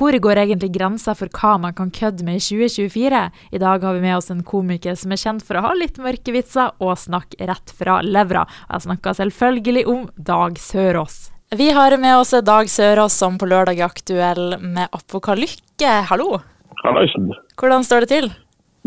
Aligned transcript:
hvor 0.00 0.16
går 0.16 0.38
egentlig 0.40 0.70
grensa 0.72 1.12
for 1.12 1.28
hva 1.36 1.58
man 1.60 1.74
kan 1.76 1.90
kødde 1.92 2.24
med 2.24 2.38
i 2.38 2.44
2024? 2.44 3.20
I 3.52 3.58
dag 3.60 3.82
har 3.84 3.96
vi 3.96 4.00
med 4.00 4.16
oss 4.16 4.30
en 4.32 4.40
komiker 4.46 4.96
som 4.96 5.12
er 5.12 5.20
kjent 5.20 5.44
for 5.44 5.60
å 5.60 5.64
ha 5.66 5.74
litt 5.76 6.00
mørke 6.00 6.32
vitser 6.32 6.72
og 6.80 6.96
snakke 6.96 7.44
rett 7.50 7.74
fra 7.76 7.98
levra. 8.00 8.46
Jeg 8.70 8.86
snakker 8.86 9.18
selvfølgelig 9.18 9.84
om 9.92 10.06
Dag 10.16 10.56
Sørås. 10.56 11.28
Vi 11.52 11.68
har 11.76 11.98
med 12.00 12.16
oss 12.16 12.32
Dag 12.46 12.72
Sørås 12.72 13.18
som 13.20 13.36
på 13.36 13.50
lørdag 13.50 13.82
er 13.82 13.90
aktuell 13.90 14.56
med 14.62 14.88
Apokalykke. 14.88 15.92
Hallo! 16.08 16.40
Hallaisen. 16.80 17.34
Hvordan 17.60 17.84
står 17.84 18.06
det 18.06 18.12
til? 18.14 18.32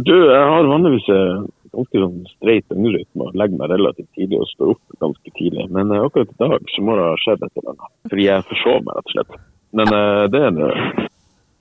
Du, 0.02 0.16
jeg 0.18 0.50
har 0.50 0.66
vanligvis 0.66 1.06
eh, 1.14 1.46
ganske 1.78 2.06
sånn 2.08 2.22
streit 2.32 2.66
døgnrytme 2.74 3.28
og 3.28 3.38
legger 3.38 3.62
meg 3.62 3.74
relativt 3.76 4.10
tidlig 4.18 4.42
og 4.42 4.50
står 4.56 4.74
opp 4.74 5.02
ganske 5.06 5.38
tidlig. 5.38 5.70
Men 5.78 5.94
uh, 5.94 6.08
akkurat 6.08 6.34
i 6.34 6.42
dag 6.42 6.72
så 6.74 6.86
må 6.86 6.98
det 6.98 7.10
ha 7.12 7.18
skjedd 7.22 7.46
et 7.46 7.60
eller 7.62 7.76
annet. 7.76 7.92
Fordi 8.10 8.32
jeg 8.32 8.48
forsov 8.50 8.80
meg, 8.88 8.98
rett 8.98 9.12
og 9.12 9.20
slett. 9.20 9.44
Men 9.74 9.90
uh, 9.90 10.26
det 10.32 10.42
er 10.48 10.58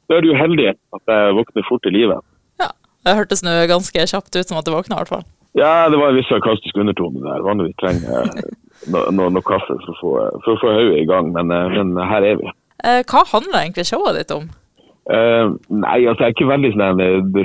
Da 0.09 0.19
er 0.19 0.25
du 0.25 0.33
heldig 0.37 0.73
at 0.73 1.13
jeg 1.13 1.37
våkner 1.39 1.69
fort 1.69 1.87
i 1.89 1.95
livet. 1.95 2.21
Ja, 2.61 2.73
det 3.07 3.17
hørtes 3.17 3.45
nå 3.45 3.55
ganske 3.71 4.09
kjapt 4.11 4.37
ut 4.37 4.49
som 4.49 4.59
at 4.61 4.69
du 4.69 4.75
våkna, 4.75 4.99
i 4.99 5.03
hvert 5.03 5.15
fall. 5.15 5.25
Ja, 5.57 5.89
det 5.93 6.01
var 6.01 6.13
en 6.13 6.17
viss 6.17 6.29
sarkastisk 6.33 6.77
undertone 6.81 7.21
der. 7.25 7.45
Vanligvis 7.45 7.77
trenger 7.81 8.29
noe, 8.93 9.05
no, 9.13 9.29
no 9.33 9.43
kaffe 9.45 9.77
for 9.85 9.93
å 9.93 9.99
få, 10.01 10.13
for 10.45 10.61
få 10.61 10.75
hodet 10.79 11.03
i 11.03 11.09
gang, 11.09 11.33
men, 11.35 11.53
uh, 11.53 11.73
men, 11.73 11.97
her 12.09 12.29
er 12.29 12.41
vi. 12.41 12.53
hva 12.83 13.25
handler 13.33 13.63
egentlig 13.63 13.89
showet 13.89 14.21
ditt 14.21 14.37
om? 14.37 14.49
Uh, 15.11 15.57
nei, 15.73 16.05
altså 16.07 16.23
jeg 16.23 16.29
er 16.29 16.37
ikke 16.37 16.53
veldig 16.53 16.73
sånn 16.77 17.03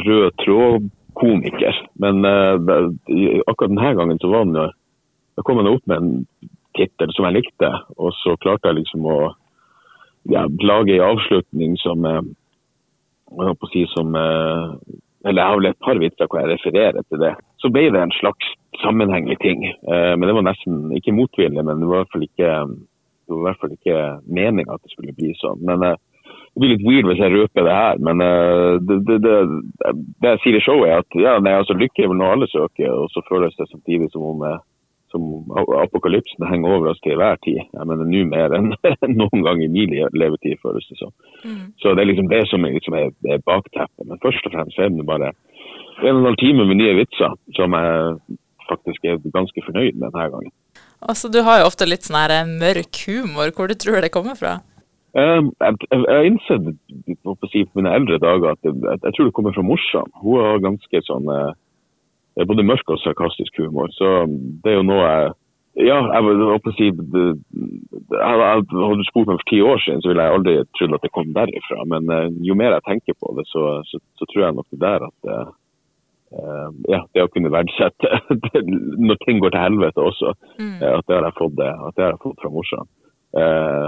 rød 0.08 0.38
tråd-komiker. 0.44 1.82
Men 2.04 2.28
uh, 2.28 2.56
akkurat 3.48 3.72
denne 3.72 3.96
gangen 4.00 4.22
så 4.24 4.32
var 4.34 4.48
den 4.48 4.76
Da 5.38 5.44
kom 5.46 5.60
jeg 5.62 5.70
opp 5.70 5.84
med 5.86 6.02
en 6.02 6.14
tittel 6.78 7.12
som 7.14 7.28
jeg 7.28 7.42
likte, 7.42 7.70
og 7.98 8.16
så 8.24 8.36
klarte 8.42 8.72
jeg 8.72 8.82
liksom 8.82 9.06
å 9.06 9.18
ja, 10.32 10.46
lage 10.64 10.98
en 10.98 11.10
avslutning 11.14 11.78
som 11.84 12.06
jeg 12.08 12.28
jeg 13.28 13.50
håper 13.50 13.68
å 13.68 13.72
si 13.74 13.82
som 13.92 14.14
Eller 14.16 15.42
jeg 15.42 15.50
har 15.50 15.58
vel 15.60 15.70
et 15.70 15.84
par 15.84 16.00
vitser 16.00 16.30
hvor 16.30 16.40
jeg 16.40 16.54
refererer 16.54 17.04
til 17.10 17.20
det. 17.20 17.34
Så 17.60 17.68
ble 17.74 17.90
det 17.92 18.00
en 18.00 18.14
slags 18.16 18.54
sammenhengig 18.80 19.36
ting. 19.42 19.66
men 19.84 20.24
det 20.24 20.36
var 20.38 20.46
nesten 20.48 20.94
ikke 20.96 21.16
motvillig, 21.18 21.64
men 21.66 21.82
det 21.82 21.90
var 21.90 21.98
i 21.98 22.04
hvert 22.06 22.14
fall 22.14 22.28
ikke 22.28 22.52
det 23.28 23.36
var 23.36 23.42
i 23.42 23.48
hvert 23.48 23.60
fall 23.60 23.74
ikke 23.76 23.98
meninga 24.32 24.78
at 24.78 24.84
det 24.86 24.94
skulle 24.94 25.18
bli 25.18 25.34
sånn. 25.36 25.60
Men 25.68 25.84
det 25.84 26.62
blir 26.62 26.72
litt 26.74 26.86
weird 26.88 27.10
hvis 27.10 27.20
jeg 27.20 27.34
røper 27.34 27.68
det 27.68 27.76
her, 27.76 28.00
men 28.08 28.24
det, 28.88 28.98
det, 29.10 29.18
det, 29.26 29.36
det, 29.84 30.32
jeg 30.32 30.42
sier 30.44 30.60
i 30.60 30.64
showet, 30.64 30.88
er 30.88 31.04
at 31.04 31.20
ja, 31.20 31.36
nei, 31.44 31.58
altså, 31.60 31.76
lykke 31.76 32.06
er 32.06 32.12
vel 32.14 32.22
noe 32.22 32.32
alle 32.38 32.48
søker, 32.52 32.94
og 32.94 33.12
så 33.12 33.26
føles 33.28 33.58
det 33.60 33.68
samtidig 33.68 34.08
som 34.14 34.24
om, 34.32 34.46
uh, 34.48 34.64
som 35.14 35.52
apokalypsen 35.82 36.48
henger 36.50 36.76
over 36.76 36.92
oss 36.92 37.02
til 37.04 37.16
enhver 37.16 37.40
tid. 37.46 37.62
Jeg 37.64 37.88
mener 37.90 38.10
nå 38.12 38.24
mer 38.32 38.56
enn 38.58 38.74
noen 39.22 39.46
gang 39.46 39.64
i 39.64 39.70
min 39.72 39.94
levetid, 39.94 40.60
føles 40.64 40.88
det 40.92 41.00
som. 41.00 41.14
Mm. 41.44 41.74
Så 41.82 41.96
det 41.96 42.04
er 42.04 42.12
liksom 42.12 42.32
det 42.32 42.44
som 42.52 42.68
er, 42.68 42.76
liksom 42.78 42.98
er, 43.00 43.14
er 43.32 43.44
bakteppet. 43.48 44.06
Men 44.06 44.22
først 44.24 44.50
og 44.50 44.56
fremst 44.56 44.80
er 44.80 44.92
det 44.94 45.08
bare 45.08 45.32
en 45.32 46.14
og 46.14 46.22
en 46.22 46.30
halv 46.30 46.40
time 46.42 46.68
med 46.70 46.80
nye 46.82 46.98
vitser 47.00 47.34
som 47.58 47.74
jeg 47.74 48.38
faktisk 48.68 49.06
er 49.08 49.22
ganske 49.34 49.64
fornøyd 49.66 49.96
med 49.96 50.12
denne 50.12 50.32
gangen. 50.34 50.56
Altså, 51.02 51.30
Du 51.32 51.44
har 51.46 51.62
jo 51.62 51.70
ofte 51.70 51.88
litt 51.88 52.08
sånn 52.08 52.20
her 52.20 52.50
mørk 52.50 53.04
humor. 53.08 53.54
Hvor 53.56 53.70
du 53.70 53.78
tror 53.80 54.02
det 54.04 54.14
kommer 54.14 54.38
fra? 54.40 54.60
Um, 55.18 55.50
jeg, 55.64 56.04
har 56.06 56.28
innsett 56.28 56.68
på, 57.24 57.34
på 57.34 57.50
mine 57.80 57.94
eldre 57.96 58.20
dager 58.22 58.52
at 58.54 58.68
jeg, 58.68 58.76
jeg, 58.76 59.14
tror 59.16 59.30
det 59.30 59.34
kommer 59.38 59.56
fra 59.56 59.66
morsom. 59.66 60.12
Hun 60.22 60.44
har 60.44 60.66
ganske 60.66 61.02
sånn 61.08 61.32
uh, 61.32 61.56
både 62.46 62.66
mørk 62.68 62.94
og 62.94 63.02
sarkastisk 63.02 63.58
humor. 63.64 63.90
Så 63.98 64.26
det 64.64 64.74
er 64.74 64.80
jo 64.82 64.88
noe 64.88 65.04
jeg 65.04 65.36
ja, 65.78 65.98
jeg, 66.10 66.24
jeg, 66.26 66.74
si, 66.74 66.88
å 66.90 67.02
si 68.10 68.16
Hadde 68.18 68.96
du 68.98 69.04
spurt 69.06 69.30
meg 69.30 69.38
for 69.38 69.50
ti 69.52 69.60
år 69.62 69.82
siden, 69.84 70.02
så 70.02 70.10
ville 70.10 70.26
jeg 70.26 70.34
aldri 70.34 70.54
trodd 70.74 70.96
at 70.98 71.04
det 71.06 71.12
kom 71.14 71.30
derifra. 71.36 71.84
Men 71.92 72.10
uh, 72.10 72.26
jo 72.42 72.56
mer 72.58 72.74
jeg 72.80 72.86
tenker 72.88 73.18
på 73.22 73.36
det, 73.38 73.46
så, 73.52 73.64
så, 73.86 74.02
så 74.18 74.26
tror 74.32 74.46
jeg 74.48 74.58
nok 74.58 74.70
det 74.74 74.82
der 74.82 75.06
at 75.06 75.30
uh, 75.30 75.52
ja, 76.90 77.04
det 77.14 77.24
å 77.24 77.30
kunne 77.32 77.54
verdsette 77.54 78.10
når 79.08 79.22
ting 79.22 79.38
går 79.44 79.54
til 79.54 79.64
helvete 79.64 80.02
også, 80.02 80.34
mm. 80.58 80.74
at 80.82 81.06
det 81.06 81.16
har 81.16 81.30
jeg 81.30 81.38
fått, 81.38 81.62
at 81.62 81.94
det 81.96 82.04
har 82.04 82.16
jeg 82.16 82.24
fått 82.26 82.42
fra 82.42 82.52
morsan. 82.52 82.90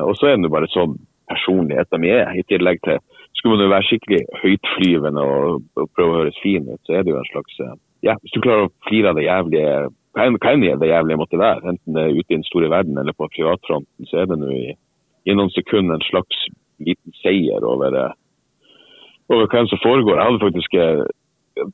og 0.06 0.14
så 0.16 0.30
er 0.30 0.38
det 0.38 0.52
bare 0.54 0.70
sånn 0.72 0.94
personlighet 1.30 1.90
de 1.92 2.12
er. 2.14 2.32
I 2.38 2.46
tillegg 2.48 2.82
til 2.86 3.02
skulle 3.38 3.56
man 3.56 3.66
jo 3.66 3.74
være 3.74 3.88
skikkelig 3.90 4.22
høytflyvende 4.42 5.26
og, 5.36 5.62
og, 5.78 5.92
prøve 5.96 6.16
å 6.16 6.20
høres 6.24 6.42
fin 6.44 6.68
ut, 6.70 6.82
så 6.88 6.98
er 6.98 7.06
det 7.06 7.14
jo 7.14 7.20
en 7.20 7.30
slags 7.30 7.62
eh, 7.64 7.76
ja, 8.06 8.16
Hvis 8.22 8.36
du 8.36 8.42
klarer 8.42 8.68
å 8.68 8.74
flire 8.88 9.12
av 9.12 9.20
det 9.20 9.28
jævlige 9.28 9.90
hva 10.16 10.26
enn 10.26 10.64
det 10.82 10.90
jævlige 10.90 11.20
måtte 11.22 11.40
være, 11.40 11.70
enten 11.70 11.96
det 11.96 12.04
er 12.04 12.16
ute 12.18 12.34
i 12.34 12.38
den 12.38 12.48
store 12.48 12.70
verden 12.72 12.98
eller 12.98 13.14
på 13.14 13.30
privatfronten, 13.36 14.08
så 14.10 14.22
er 14.22 14.30
det 14.30 14.40
nå 14.40 14.50
i, 14.52 14.74
i, 15.26 15.36
noen 15.36 15.52
sekunder 15.54 15.96
en 15.96 16.08
slags 16.08 16.48
liten 16.82 17.14
seier 17.22 17.64
over, 17.64 17.94
eh, 17.94 18.16
over 19.30 19.48
hva 19.48 19.66
som 19.70 19.82
foregår. 19.84 20.18
Jeg 20.18 20.28
hadde 20.28 20.46
faktisk 20.46 20.78
eh, 20.82 21.04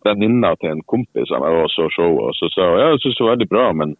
venninna 0.05 0.55
til 0.59 0.73
en 0.73 0.83
kompis 0.91 1.31
av 1.31 1.45
meg 1.45 1.61
og 1.63 1.71
så 1.73 1.87
showet, 1.95 2.27
og 2.27 2.35
så 2.37 2.51
sa 2.53 2.67
hun 2.71 2.81
ja, 2.81 2.91
jeg 2.91 3.05
syns 3.05 3.17
det 3.17 3.25
var 3.25 3.35
veldig 3.37 3.51
bra, 3.53 3.65
men 3.81 3.95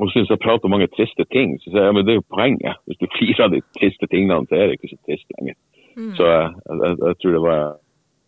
hun 0.00 0.12
syns 0.14 0.30
jeg 0.32 0.40
prater 0.40 0.68
om 0.68 0.76
mange 0.76 0.88
triste 0.94 1.26
ting. 1.34 1.58
Så 1.60 1.68
sier 1.68 1.82
jeg 1.82 1.90
ja, 1.90 1.96
men 1.96 2.06
det 2.06 2.14
er 2.14 2.20
jo 2.20 2.32
poenget. 2.32 2.80
Hvis 2.88 3.00
du 3.02 3.10
flirer 3.18 3.44
av 3.44 3.52
de 3.52 3.60
triste 3.76 4.08
tingene, 4.08 4.40
så 4.48 4.56
er 4.56 4.70
det 4.70 4.78
ikke 4.78 4.94
så 4.94 5.00
trist 5.04 5.26
lenger. 5.36 5.58
Mm. 5.98 6.14
Så 6.16 6.28
jeg, 6.30 6.46
jeg, 6.70 6.96
jeg, 7.02 7.16
tror 7.20 7.34
det 7.36 7.42
var 7.44 7.64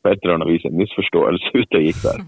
på 0.02 0.10
et 0.10 0.24
eller 0.24 0.34
annet 0.36 0.50
vis 0.50 0.66
en 0.68 0.80
misforståelse 0.80 1.52
ute 1.60 1.80
og 1.80 1.86
gikk 1.86 2.02
der. 2.04 2.24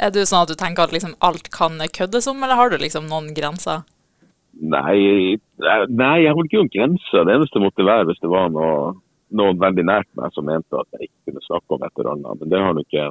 Er 0.00 0.12
du 0.14 0.22
sånn 0.24 0.46
at 0.46 0.50
du 0.50 0.56
tenker 0.56 0.86
at 0.86 0.94
liksom 0.94 1.12
alt 1.20 1.50
kan 1.52 1.76
køddes 1.96 2.28
om, 2.30 2.40
eller 2.40 2.56
har 2.56 2.72
du 2.72 2.78
liksom 2.80 3.08
noen 3.10 3.34
grenser? 3.36 3.82
Nei, 4.60 5.36
nei 5.88 6.16
jeg 6.22 6.32
har 6.32 6.46
ikke 6.46 6.62
noen 6.62 6.72
grenser. 6.72 7.26
Det 7.26 7.36
eneste 7.36 7.62
måtte 7.62 7.86
være 7.86 8.08
hvis 8.08 8.22
det 8.24 8.30
var 8.32 8.48
noe, 8.54 8.94
noen 9.36 9.60
veldig 9.60 9.84
nært 9.86 10.08
meg 10.18 10.32
som 10.34 10.48
mente 10.48 10.80
at 10.80 10.88
jeg 10.96 11.10
ikke 11.10 11.30
kunne 11.30 11.44
snakke 11.44 11.76
om 11.76 11.84
et 11.84 12.00
eller 12.00 12.12
annet. 12.14 12.40
Men 12.40 12.52
det 12.54 12.62
har 12.64 12.80
ikke, 12.80 13.06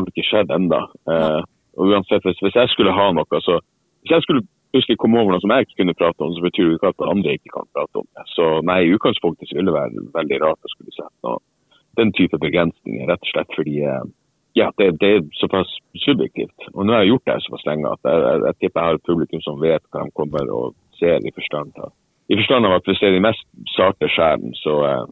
ikke, 0.00 0.26
skjedd 0.30 0.56
ennå. 0.56 0.80
Eh, 1.12 1.40
uansett, 1.84 2.24
hvis, 2.24 2.40
hvis, 2.40 2.56
jeg 2.56 2.72
skulle 2.72 2.96
ha 2.96 3.06
noe, 3.12 3.44
så 3.44 3.60
hvis 3.60 4.16
jeg 4.16 4.26
skulle 4.26 4.46
plutselig 4.74 4.98
komme 4.98 5.20
over 5.20 5.36
noe 5.36 5.44
som 5.44 5.52
jeg 5.54 5.68
ikke 5.68 5.82
kunne 5.82 5.98
prate 6.00 6.24
om, 6.24 6.34
så 6.34 6.48
betyr 6.48 6.72
det 6.72 6.80
ikke 6.80 6.94
at 6.94 7.08
andre 7.12 7.36
ikke 7.36 7.52
kan 7.54 7.68
prate 7.76 8.00
om 8.00 8.08
det. 8.08 8.28
Så 8.32 8.50
nei, 8.66 8.80
i 8.82 8.96
utgangspunktet 8.96 9.52
ville 9.52 9.68
det 9.68 9.76
være 9.76 10.08
veldig 10.16 10.40
rart 10.48 10.66
å 10.66 10.72
skulle 10.72 10.96
sette 10.96 11.28
noe, 11.28 11.40
den 12.00 12.10
type 12.16 12.40
begrensninger, 12.42 13.06
rett 13.06 13.22
og 13.22 13.30
slett 13.30 13.54
fordi 13.54 13.76
eh, 13.86 14.04
ja, 14.54 14.70
det, 14.78 14.86
det, 15.02 15.10
er 15.10 15.26
såpass 15.40 15.70
subjektivt. 16.04 16.68
Og 16.74 16.86
nå 16.86 16.94
har 16.94 17.02
jeg 17.02 17.14
gjort 17.14 17.26
det 17.26 17.42
såpass 17.42 17.66
lenge 17.66 17.90
at 17.90 18.06
jeg, 18.06 18.22
jeg, 18.22 18.40
jeg, 18.46 18.56
tipper 18.60 18.80
jeg 18.80 18.92
har 18.92 19.04
publikum 19.08 19.42
som 19.42 19.60
vet 19.62 19.84
hva 19.90 20.04
de 20.06 20.14
kommer 20.14 20.50
og 20.54 20.76
ser 21.00 21.26
i 21.26 21.34
forstand 21.34 21.74
av. 21.82 21.92
I 22.30 22.38
forstand 22.38 22.68
av 22.68 22.78
at 22.78 22.86
hvis 22.88 23.02
det 23.02 23.10
er 23.10 23.16
de 23.18 23.24
mest 23.26 23.44
sarte 23.74 24.08
skjærene, 24.14 24.54
så, 24.62 24.76
eh, 24.88 25.04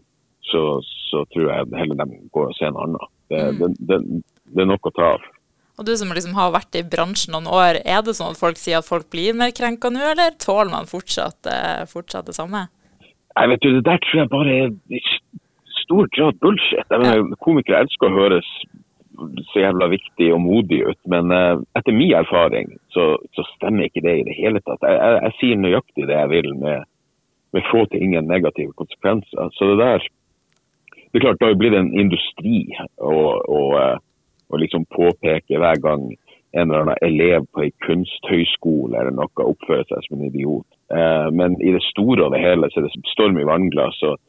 så, 0.50 0.62
så, 1.10 1.24
tror 1.34 1.50
jeg 1.50 1.80
heller 1.80 2.04
de 2.04 2.20
går 2.32 2.52
og 2.52 2.58
ser 2.58 2.70
noe 2.72 2.86
annen. 2.86 3.12
Det, 3.32 3.42
mm. 3.58 3.78
det, 3.90 3.98
det 4.54 4.64
er 4.64 4.70
nok 4.70 4.88
å 4.88 4.94
ta 4.96 5.14
av. 5.16 5.26
Og 5.80 5.88
du 5.88 5.92
som 5.96 6.12
liksom 6.14 6.36
har 6.36 6.52
vært 6.54 6.76
i 6.78 6.84
bransjen 6.86 7.34
noen 7.34 7.48
år, 7.50 7.80
er 7.82 8.02
det 8.04 8.14
sånn 8.14 8.34
at 8.34 8.40
folk 8.40 8.60
sier 8.60 8.78
at 8.78 8.86
folk 8.86 9.08
blir 9.10 9.34
mer 9.36 9.54
krenka 9.56 9.90
nå, 9.90 10.02
eller 10.12 10.36
tåler 10.38 10.70
man 10.70 10.86
fortsatt, 10.86 11.48
eh, 11.50 11.82
fortsatt 11.90 12.28
det 12.28 12.36
samme? 12.36 12.68
Jeg 13.32 13.48
vet 13.48 13.64
du, 13.64 13.70
Det 13.74 13.84
der 13.88 14.00
tror 14.04 14.20
jeg 14.20 14.30
bare 14.30 14.56
er 14.62 15.02
stor 15.82 16.08
grad 16.14 16.38
bullshit. 16.44 16.86
Jeg 16.86 17.00
mener, 17.02 17.36
Komikere 17.42 17.82
elsker 17.82 18.10
å 18.10 18.16
høres 18.20 18.48
så 19.50 19.64
jævla 19.64 19.88
viktig 19.92 20.28
og 20.34 20.40
modig 20.44 20.80
ut, 20.86 20.98
men 21.10 21.32
uh, 21.34 21.60
etter 21.78 21.96
min 21.96 22.14
erfaring 22.18 22.72
så, 22.94 23.16
så, 23.36 23.44
stemmer 23.56 23.88
ikke 23.88 24.04
det 24.04 24.16
i 24.20 24.24
det 24.28 24.36
hele 24.38 24.62
tatt. 24.62 24.82
Jeg, 24.82 24.98
jeg, 24.98 25.20
jeg 25.26 25.36
sier 25.40 25.60
nøyaktig 25.60 26.08
det 26.08 26.18
jeg 26.18 26.32
vil 26.32 26.50
med, 26.62 26.88
med 27.52 27.68
få 27.70 27.84
til 27.90 28.04
ingen 28.06 28.30
negative 28.30 28.74
konsekvenser. 28.78 29.52
Så 29.56 29.72
det 29.72 29.78
der 29.82 30.08
Det 31.12 31.20
er 31.20 31.24
klart, 31.26 31.40
det 31.40 31.48
har 31.48 31.60
blitt 31.60 31.74
en 31.76 31.92
industri. 31.92 32.72
å 32.96 33.18
og 34.52 34.60
liksom 34.60 34.84
påpeke 34.92 35.58
hver 35.58 35.80
gang 35.80 36.10
en 36.52 36.68
eller 36.68 36.84
annen 36.84 37.00
elev 37.00 37.46
på 37.54 37.64
en 37.64 37.76
kunsthøyskole 37.86 38.98
eller 38.98 39.14
noe 39.16 39.46
oppfører 39.48 39.86
seg 39.88 40.04
som 40.04 40.18
en 40.18 40.28
idiot. 40.28 40.66
Eh, 40.92 41.28
men 41.32 41.56
i 41.64 41.72
det 41.72 41.80
store 41.88 42.26
og 42.26 42.34
det 42.34 42.42
hele 42.42 42.68
så 42.70 42.82
er 42.82 42.88
det 42.88 43.12
storm 43.14 43.40
i 43.40 43.48
vannglass. 43.48 44.02
Og, 44.08 44.20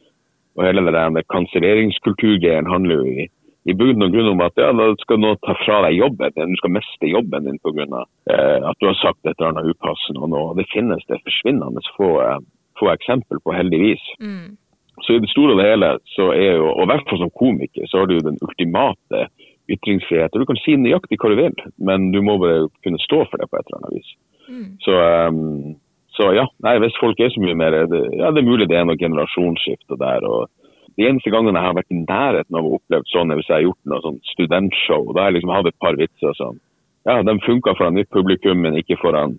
og 0.56 0.64
hele 0.64 0.86
det 0.86 0.94
der 0.96 1.28
kanselleringskulturgreien 1.34 2.70
handler 2.70 3.02
jo 3.02 3.24
i, 3.24 3.28
i 3.64 3.74
bunn 3.76 4.04
og 4.04 4.12
grunn 4.12 4.32
om 4.34 4.42
at 4.44 4.58
ja, 4.60 4.72
da 4.76 4.90
skal 5.00 5.20
noen 5.22 5.38
ta 5.44 5.54
fra 5.62 5.80
deg 5.86 5.96
jobben 5.96 6.50
du 6.50 6.58
skal 6.60 6.74
miste 6.74 7.08
jobben 7.08 7.46
din 7.48 7.60
pga. 7.64 8.02
Eh, 8.28 8.58
at 8.60 8.76
du 8.80 8.90
har 8.90 8.98
sagt 9.00 9.24
et 9.24 9.32
eller 9.38 9.54
annet 9.54 9.70
upassende. 9.72 10.20
Og 10.20 10.32
noe. 10.32 10.56
Det 10.58 10.66
finnes 10.72 11.00
det 11.08 11.22
forsvinnende 11.24 11.84
få, 11.96 12.10
eh, 12.24 12.42
få 12.80 12.90
eksempel 12.92 13.40
på, 13.40 13.54
heldigvis. 13.56 14.04
Mm. 14.20 14.56
Så 15.02 15.16
i 15.16 15.22
det 15.22 15.30
store 15.32 15.54
og 15.54 15.58
det 15.58 15.70
hele, 15.70 15.90
så 16.14 16.28
er 16.32 16.58
jo, 16.60 16.68
og 16.70 16.84
i 16.84 16.90
hvert 16.92 17.08
fall 17.08 17.22
som 17.24 17.32
komiker, 17.34 17.88
så 17.88 18.02
har 18.02 18.06
du 18.06 18.18
den 18.20 18.38
ultimate 18.44 19.28
ytringsfrihet. 19.70 20.34
og 20.34 20.40
Du 20.40 20.46
kan 20.46 20.60
si 20.60 20.76
nøyaktig 20.76 21.18
hva 21.18 21.32
du 21.32 21.36
vil, 21.40 21.56
men 21.78 22.12
du 22.12 22.20
må 22.22 22.36
bare 22.38 22.68
kunne 22.84 23.00
stå 23.00 23.24
for 23.30 23.40
det 23.40 23.48
på 23.50 23.58
et 23.58 23.66
eller 23.66 23.80
annet 23.80 23.96
vis. 23.96 24.10
Mm. 24.48 24.68
Så, 24.84 24.92
um, 25.28 25.74
så, 26.14 26.30
ja, 26.36 26.44
nei, 26.62 26.76
hvis 26.84 27.00
folk 27.00 27.18
er 27.18 27.32
så 27.32 27.40
mye 27.40 27.56
mer 27.58 27.78
det, 27.88 28.02
Ja, 28.20 28.30
det 28.30 28.44
er 28.44 28.50
mulig 28.50 28.68
det 28.68 28.76
er 28.76 28.84
noe 28.84 29.00
generasjonsskifte 29.00 29.98
der. 29.98 30.28
og 30.28 30.50
De 30.98 31.08
eneste 31.08 31.32
gangene 31.34 31.58
jeg 31.58 31.66
har 31.66 31.78
vært 31.78 31.94
i 31.94 32.02
nærheten 32.02 32.58
av 32.58 32.66
å 32.68 32.76
oppleve 32.78 33.08
sånn, 33.10 33.32
er 33.32 33.40
hvis 33.40 33.48
jeg 33.50 33.56
har 33.56 33.66
gjort 33.66 33.90
noe 33.90 34.04
sånn 34.04 34.20
studentshow. 34.30 35.08
Da 35.10 35.24
har 35.24 35.32
jeg 35.32 35.40
liksom 35.40 35.54
hatt 35.54 35.70
et 35.70 35.82
par 35.82 35.98
vitser 35.98 36.36
sånn. 36.38 36.60
Ja, 37.04 37.18
de 37.26 37.34
funka 37.44 37.74
foran 37.76 37.98
nytt 37.98 38.12
publikum, 38.14 38.62
men 38.64 38.78
ikke 38.80 39.00
foran 39.02 39.38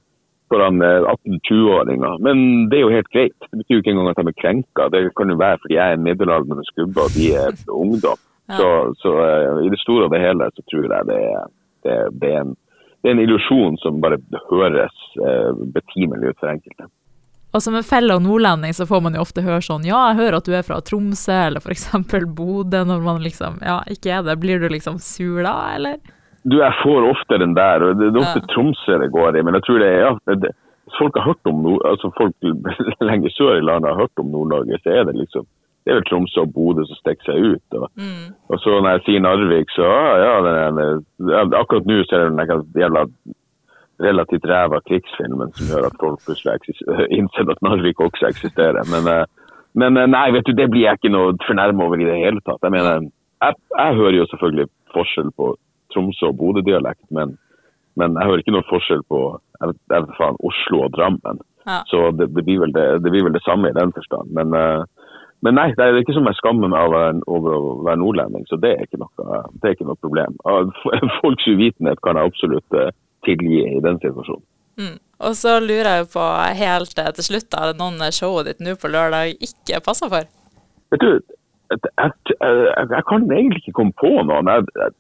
foran 0.49 0.81
18-20-åringer. 0.83 2.19
Men 2.21 2.69
det 2.69 2.77
er 2.77 2.83
jo 2.83 2.93
helt 2.93 3.09
greit. 3.13 3.37
Det 3.49 3.59
betyr 3.61 3.79
jo 3.79 3.81
ikke 3.81 3.93
engang 3.95 4.11
at 4.11 4.19
de 4.19 4.29
er 4.29 4.39
krenka. 4.41 4.89
Det 4.93 5.01
kan 5.17 5.31
jo 5.33 5.39
være 5.41 5.61
fordi 5.63 5.77
jeg 5.77 5.93
er 5.93 5.97
en 5.97 6.05
middelaldrende 6.05 6.65
skubbe 6.69 7.05
og 7.05 7.15
de 7.17 7.31
er 7.33 7.57
ungdom. 7.83 8.19
Ja. 8.49 8.59
Så, 8.59 8.67
så 9.01 9.13
uh, 9.17 9.63
i 9.65 9.71
det 9.73 9.81
store 9.81 10.05
og 10.05 10.13
det 10.13 10.21
hele 10.21 10.51
så 10.53 10.65
tror 10.69 10.85
jeg 10.85 11.09
det 11.09 11.17
er, 11.31 11.47
det, 11.85 11.95
det 12.21 12.29
er 12.29 12.43
en, 12.43 12.53
det 13.01 13.09
er 13.09 13.15
en 13.15 13.23
illusjon 13.23 13.79
som 13.81 14.03
bare 14.03 14.19
høres 14.51 14.99
uh, 15.17 15.57
betimelig 15.73 16.33
ut 16.33 16.43
for 16.43 16.53
enkelte. 16.53 16.89
Og 17.55 17.63
som 17.63 17.77
en 17.77 17.85
fellow 17.87 18.19
nordlending 18.19 18.73
så 18.75 18.87
får 18.89 19.01
man 19.05 19.15
jo 19.15 19.23
ofte 19.23 19.43
høre 19.45 19.63
sånn 19.63 19.85
Ja, 19.87 20.09
jeg 20.11 20.19
hører 20.19 20.39
at 20.41 20.49
du 20.49 20.55
er 20.57 20.65
fra 20.67 20.81
Tromsø 20.83 21.37
eller 21.47 21.63
f.eks. 21.63 21.87
Bodø, 22.35 22.83
når 22.83 23.05
man 23.05 23.23
liksom 23.23 23.61
ja, 23.63 23.79
ikke 23.91 24.11
er 24.17 24.25
det. 24.27 24.35
Blir 24.43 24.59
du 24.59 24.67
liksom 24.73 24.99
sur 24.99 25.39
da, 25.45 25.55
eller? 25.77 26.01
Du, 26.43 26.59
jeg 26.59 26.77
får 26.83 27.07
ofte 27.07 27.39
den 27.41 27.55
der. 27.57 27.85
og 27.85 28.01
Det 28.01 28.11
er 28.11 28.21
ofte 28.21 28.43
ja. 28.43 28.49
Tromsø 28.51 28.99
det 29.01 29.13
går 29.15 29.39
i. 29.39 29.45
Men 29.47 29.57
jeg 29.57 29.67
tror 29.67 29.79
det 29.81 29.91
er 29.93 30.03
ja, 30.03 30.11
det, 30.43 30.51
folk 30.99 31.15
har 31.15 31.29
hørt 31.31 31.51
om 31.51 31.61
Nord, 31.63 31.85
altså 31.89 32.11
folk 32.17 32.35
lenger 33.09 33.31
sør 33.37 33.61
i 33.61 33.63
landet 33.65 33.93
har 33.93 34.03
hørt 34.03 34.21
om 34.21 34.33
Nord-Norge, 34.33 34.81
så 34.83 34.99
er 34.99 35.07
det 35.07 35.15
liksom 35.21 35.47
det 35.85 35.93
er 35.93 35.99
vel 35.99 36.05
Tromsø 36.09 36.41
og 36.41 36.53
Bodø 36.53 36.81
som 36.89 36.97
stikker 36.97 37.27
seg 37.27 37.43
ut. 37.53 37.75
Og, 37.77 37.83
mm. 38.01 38.29
og 38.49 38.61
så 38.63 38.71
når 38.81 38.95
jeg 38.95 39.01
sier 39.05 39.21
Narvik, 39.21 39.69
så 39.69 39.89
ja, 40.17 40.31
den, 40.41 40.79
den, 41.21 41.53
akkurat 41.53 41.85
nå 41.85 41.99
så 42.09 42.17
er 42.17 42.23
det 42.23 42.31
den 42.39 42.81
jævla 42.81 43.03
relativt 44.03 44.45
ræva 44.49 44.81
krigsfilmen 44.89 45.53
som 45.55 45.69
gjør 45.71 45.87
at 45.89 45.99
folk 45.99 46.23
plutselig 46.25 46.75
innser 47.17 47.51
at 47.51 47.61
Narvik 47.63 48.01
også 48.03 48.29
eksisterer. 48.29 48.83
Men, 48.91 49.07
eh, 49.11 49.25
men, 49.73 49.97
eh, 49.97 50.09
nei, 50.11 50.27
vet 50.35 50.47
du, 50.47 50.53
det 50.57 50.69
blir 50.71 50.87
jeg 50.87 50.99
ikke 50.99 51.13
noe 51.13 51.35
fornærma 51.47 51.87
over 51.87 52.01
i 52.01 52.09
det 52.09 52.19
hele 52.19 52.43
tatt. 52.43 52.63
Jeg 52.63 52.75
mener, 52.75 53.07
jeg, 53.43 53.59
jeg 53.77 53.99
hører 54.01 54.19
jo 54.19 54.29
selvfølgelig 54.31 54.67
forskjell 54.95 55.31
på 55.39 55.55
Tromsø 55.93 56.31
og 56.31 56.37
Bodø-dialekt, 56.41 57.05
men, 57.11 57.37
men, 57.95 58.19
jeg 58.19 58.27
hører 58.29 58.43
ikke 58.43 58.55
noe 58.55 58.69
forskjell 58.71 59.03
på 59.11 59.21
jeg, 59.61 59.77
jeg 59.91 60.09
faen, 60.19 60.41
Oslo 60.43 60.85
og 60.87 60.95
Drammen. 60.95 61.43
Ja. 61.65 61.79
Så 61.89 62.11
det, 62.19 62.29
det, 62.35 62.43
blir 62.45 62.67
det, 62.75 62.85
det, 63.03 63.11
blir 63.11 63.25
vel 63.25 63.33
det, 63.33 63.43
samme 63.45 63.71
i 63.71 63.77
den 63.77 63.95
forstand. 63.95 64.29
Men, 64.37 64.51
uh, 64.53 64.83
men 65.41 65.57
nei, 65.57 65.69
det 65.77 65.85
er 65.85 65.97
ikke 65.97 66.13
som 66.13 66.27
jeg 66.29 66.37
skammer 66.37 66.69
meg 66.69 66.83
over, 66.87 67.21
over, 67.31 67.55
å 67.55 67.71
være 67.87 67.99
nordlending, 68.01 68.45
så 68.49 68.59
det 68.61 68.75
er 68.75 68.85
ikke 68.85 68.99
noe, 69.01 69.39
er 69.63 69.73
ikke 69.73 69.87
noe 69.87 69.97
problem. 70.03 70.37
Folks 71.21 71.47
uvitenhet 71.49 72.01
kan 72.05 72.19
jeg 72.19 72.31
absolutt 72.31 72.77
tilgi 73.27 73.63
i 73.69 73.81
den 73.83 73.99
situasjonen. 74.03 74.45
Mm. 74.75 74.97
Og 75.25 75.37
så 75.39 75.55
lurer 75.63 76.01
jeg 76.01 76.09
på 76.11 76.25
helt 76.59 76.97
til 76.97 77.27
slutt, 77.29 77.55
er 77.55 77.71
det 77.71 77.79
noen 77.79 78.03
showet 78.11 78.49
ditt 78.49 78.63
nå 78.63 78.75
på 78.79 78.91
lørdag 78.91 79.37
ikke 79.47 79.79
passer 79.85 80.11
for? 80.11 80.27
Vet 80.91 81.03
du, 81.03 81.13
jeg, 81.71 81.79
jeg, 81.85 82.11
jeg, 82.35 82.87
jeg 82.91 83.05
kan 83.09 83.25
egentlig 83.31 83.63
ikke 83.63 83.79
komme 83.79 83.95
på 84.01 84.11
noen. 84.27 84.51
Jeg, 84.51 84.91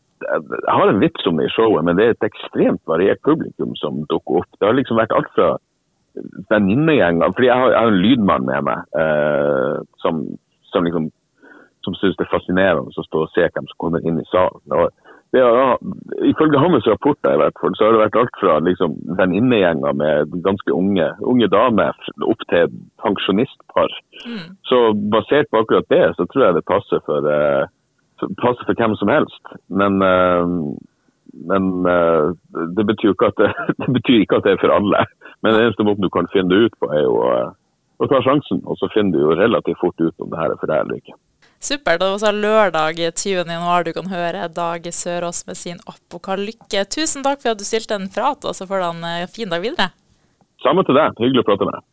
har 0.71 0.89
en 0.89 1.01
vits 1.03 1.27
om 1.27 1.37
det 1.37 1.49
i 1.49 1.53
showet, 1.53 1.83
men 1.85 1.97
det 1.97 2.05
er 2.05 2.15
et 2.15 2.27
ekstremt 2.29 2.81
variert 2.87 3.21
publikum 3.27 3.75
som 3.79 4.05
dukker 4.09 4.41
opp. 4.41 4.51
Det 4.59 4.67
har 4.67 4.77
liksom 4.77 4.99
vært 4.99 5.13
alt 5.15 5.31
fra 5.35 5.55
venninnegjenger 6.49 7.33
Fordi 7.35 7.49
jeg 7.49 7.59
har, 7.59 7.73
har, 7.75 7.91
en 7.91 7.99
lydmann 7.99 8.45
med 8.47 8.63
meg 8.69 8.99
eh, 9.01 9.81
som, 9.99 10.21
som, 10.71 10.87
liksom, 10.87 11.09
som 11.83 11.97
syns 11.99 12.15
det 12.15 12.23
er 12.23 12.31
fascinerende 12.31 12.95
å 12.95 13.07
stå 13.09 13.25
og 13.25 13.33
se 13.33 13.43
hvem 13.43 13.67
som 13.67 13.81
kommer 13.83 14.07
inn 14.07 14.21
i 14.21 14.29
salen. 14.31 14.63
Og 14.71 14.87
det 15.35 15.43
har, 15.43 15.77
ifølge 16.31 16.59
hans 16.63 16.87
rapporter 16.87 17.33
i 17.35 17.39
hvert 17.41 17.57
fall, 17.61 17.73
så 17.75 17.85
har 17.85 17.95
det 17.95 18.01
vært 18.05 18.19
alt 18.21 18.37
fra 18.39 18.53
liksom, 18.63 18.93
venninnegjenger 19.19 19.97
med 19.99 20.35
ganske 20.45 20.71
unge, 20.71 21.07
unge 21.31 21.49
damer 21.51 21.97
opp 22.23 22.45
til 22.51 22.71
pensjonistpar. 23.03 23.91
Mm. 24.23 24.45
Så 24.69 24.79
basert 25.11 25.51
på 25.51 25.59
akkurat 25.63 25.89
det, 25.91 26.05
så 26.15 26.27
tror 26.31 26.45
jeg 26.45 26.57
det 26.57 26.69
passer 26.71 27.03
for, 27.09 27.27
uh, 27.27 27.67
passer 28.39 28.63
for 28.63 28.79
hvem 28.79 28.95
som 29.01 29.11
helst. 29.11 29.53
Men, 29.67 29.99
uh, 29.99 30.47
men 31.51 31.69
uh, 31.83 32.31
det, 32.77 32.87
betyr 32.93 33.11
ikke 33.11 33.33
at 33.33 33.43
det, 33.43 33.51
det, 33.83 33.91
betyr 33.99 34.23
ikke 34.23 34.39
at 34.39 34.47
det 34.47 34.55
er 34.55 34.63
for 34.63 34.77
alle. 34.77 35.03
Men 35.43 35.51
det 35.51 35.67
eneste 35.67 35.87
måten 35.89 36.07
du 36.07 36.13
kan 36.15 36.31
finne 36.31 36.53
det 36.53 36.69
ut 36.69 36.79
på, 36.79 36.93
er 36.95 37.03
jo 37.03 37.19
å 37.99 38.11
ta 38.11 38.23
sjansen. 38.23 38.63
Og 38.63 38.79
så 38.79 38.87
finner 38.95 39.17
du 39.17 39.25
jo 39.25 39.35
relativt 39.35 39.83
fort 39.83 39.99
ut 39.99 40.15
om 40.23 40.31
det 40.31 40.39
her 40.39 40.55
er 40.55 40.63
for 40.63 40.71
deg 40.71 40.85
eller 40.85 41.03
ikke. 41.03 41.19
Supert. 41.59 41.99
Det 42.01 42.09
var 42.11 42.21
så 42.21 42.31
lørdag 42.31 42.99
20. 42.99 43.45
januar 43.47 43.85
du 43.85 43.93
kan 43.95 44.09
høre 44.11 44.47
Dag 44.53 44.85
Sørås 44.93 45.45
med 45.47 45.57
sin 45.57 45.81
apokalykke. 45.87 46.85
Tusen 46.91 47.25
takk 47.25 47.41
for 47.41 47.55
at 47.55 47.61
du 47.61 47.65
stilte 47.67 47.97
en 47.97 48.09
prat, 48.11 48.43
og 48.45 48.55
så 48.57 48.67
får 48.69 48.83
du 48.83 48.87
en 48.91 49.27
fin 49.31 49.49
dag 49.49 49.63
videre. 49.63 49.91
Samme 50.63 50.85
til 50.85 50.97
deg. 50.97 51.17
Hyggelig 51.21 51.45
å 51.45 51.49
prate 51.51 51.67
med 51.67 51.77
deg. 51.77 51.87